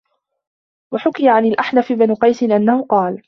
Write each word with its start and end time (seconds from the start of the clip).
وَحُكِيَ 0.93 1.29
عَنْ 1.29 1.45
الْأَحْنَفِ 1.45 1.91
بْنِ 1.91 2.13
قَيْسٍ 2.13 2.43
أَنَّهُ 2.43 2.83
قَالَ 2.89 3.19